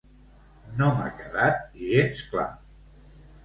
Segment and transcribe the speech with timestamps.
[0.79, 2.51] No m'ha quedat gens clar.